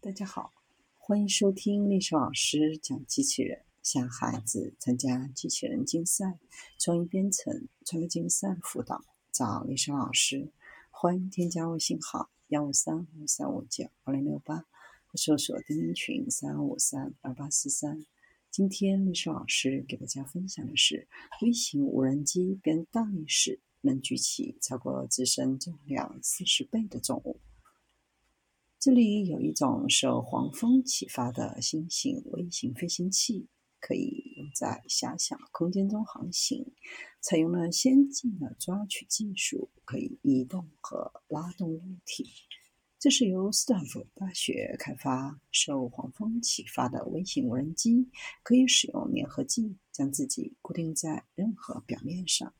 [0.00, 0.52] 大家好，
[0.96, 6.38] 欢迎收听历史老师讲机器人，向孩子参加机器人竞赛、
[6.78, 10.52] 创意编程、创客竞赛辅导，找历史老师。
[10.90, 14.58] 欢迎添加微信号幺五三五三五九二零六八，
[15.08, 18.06] 或搜索钉钉群三五三二八四三。
[18.52, 21.08] 今天历史老师给大家分享的是，
[21.42, 27.40] 微型无人机跟大力士能举起超过自身重量四十倍的重物。
[28.80, 33.48] 这里有一种受黄蜂启发的新型微型飞行器，
[33.80, 36.64] 可以用在狭小空间中航行，
[37.20, 42.24] 采用了先进的抓取技术，可以移动和拉动物体。
[43.00, 48.08] 这是由斯坦福大学开发、受黄蜂启发的微型无人机，
[48.44, 52.54] 可以使用粘合剂将自己固定在任何表面上。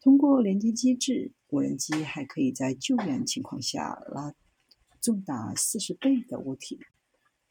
[0.00, 4.34] 通过连接机制，无人机还可以在救援情况下拉。
[5.06, 6.80] 重达四十倍的物体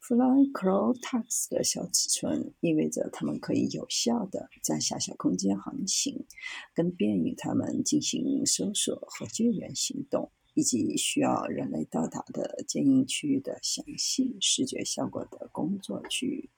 [0.02, 6.26] ，Flycrow-Tax 的小尺寸意味着它们可以有效地在狭小空间航行，
[6.74, 16.50] 更便于它们进行搜索和救援行动，以及需要人类到达的坚硬区域的详细视觉效果的工作区域。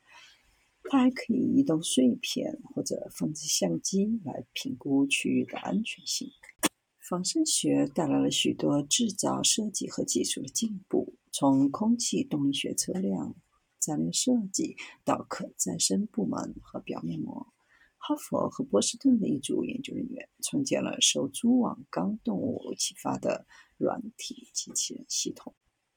[0.91, 6.29] 它还可以移动碎片或者放置相机来评估区域的安全性。
[7.09, 13.35] 仿生学带来了许多制造设计和技术的进步，从空气动力学车辆、
[13.81, 17.47] 战略设计到可再生部门和表面膜。
[17.97, 23.47] 哈佛和波士顿的一组研究人员创建了受蛛网纲动物启发的
[23.79, 25.55] 软体机器人系统。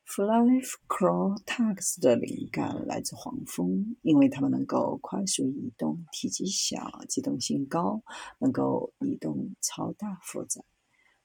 [0.07, 8.01] Flycrow-Tax 的灵感来自黄蜂，因为它们能够快速移动、体积小、机动性高，
[8.39, 10.63] 能够移动超大负载。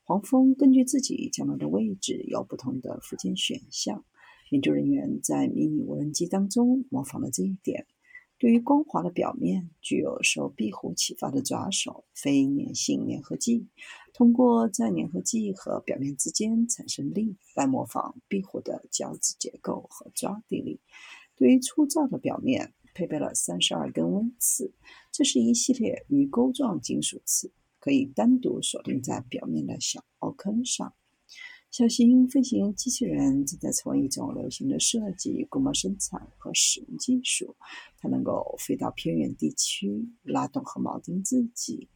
[0.09, 4.05] 黄蜂根据自己降落的位置有不同的附件选项。
[4.51, 7.89] 研究人员在迷你无人机当中模仿了这一点。
[8.39, 13.67] 对于光滑的表面，具有受壁虎启发的抓手非粘性粘合剂，
[14.14, 20.79] 通过在粘合剂和表面之间产生力来模仿壁虎的脚趾结构和抓地力。
[21.35, 24.73] 对于粗糙的表面，配备了三十二根温刺，
[25.11, 27.51] 这是一系列鱼钩状金属刺。
[27.86, 30.92] 可以单独锁定在表面的小凹坑上。
[31.70, 37.55] 小型飞行机器人正在成为一种流行的设计、规模生产和使用技术。
[38.01, 41.89] 它能够飞到偏远地区，拉动和铆钉自己。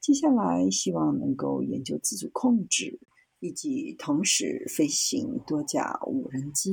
[0.00, 2.98] 接下来，希望能够研究自主控制，
[3.40, 6.68] 以及同时飞行多架无人机。